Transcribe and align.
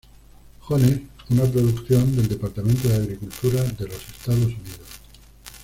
Jones", 0.67 0.99
una 1.29 1.43
producción 1.43 2.15
del 2.15 2.27
Departamento 2.27 2.89
de 2.89 2.95
Agricultura 2.95 3.61
de 3.61 3.85
los 3.85 3.97
Estados 3.97 4.45
Unidos. 4.45 4.89